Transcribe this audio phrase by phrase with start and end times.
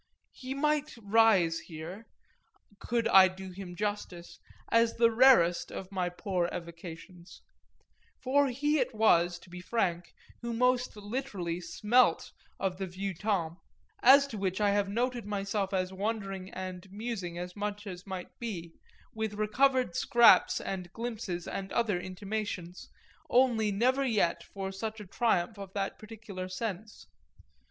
[0.31, 2.07] He might rise here,
[2.79, 4.39] could I do him justice,
[4.71, 7.43] as the rarest of my poor evocations;
[8.19, 10.11] for he it was, to be frank,
[10.41, 13.61] who most literally smelt of the vieux temps
[14.01, 18.39] as to which I have noted myself as wondering and musing as much as might
[18.39, 18.73] be,
[19.13, 22.89] with recovered scraps and glimpses and other intimations,
[23.29, 27.05] only never yet for such a triumph of that particular sense.